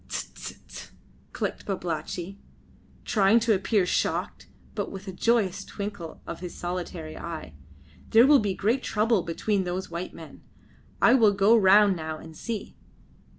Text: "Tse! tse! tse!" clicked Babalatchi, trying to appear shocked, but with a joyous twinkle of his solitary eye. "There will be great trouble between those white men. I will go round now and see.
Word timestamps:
"Tse! 0.09 0.33
tse! 0.33 0.55
tse!" 0.67 0.89
clicked 1.31 1.67
Babalatchi, 1.67 2.39
trying 3.05 3.39
to 3.41 3.53
appear 3.53 3.85
shocked, 3.85 4.47
but 4.73 4.91
with 4.91 5.07
a 5.07 5.11
joyous 5.11 5.63
twinkle 5.63 6.23
of 6.25 6.39
his 6.39 6.55
solitary 6.55 7.15
eye. 7.15 7.53
"There 8.09 8.25
will 8.25 8.39
be 8.39 8.55
great 8.55 8.81
trouble 8.81 9.21
between 9.21 9.63
those 9.63 9.91
white 9.91 10.15
men. 10.15 10.41
I 11.03 11.13
will 11.13 11.33
go 11.33 11.55
round 11.55 11.95
now 11.95 12.17
and 12.17 12.35
see. 12.35 12.75